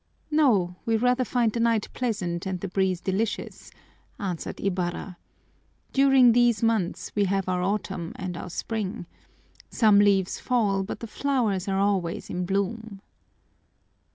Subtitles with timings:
[0.31, 3.69] "No, we rather find the night pleasant and the breeze delicious,"
[4.19, 5.19] answered Ibarra.
[5.93, 9.05] "During these months we have our autumn and our spring.
[9.69, 13.01] Some leaves fall, but the flowers are always in bloom."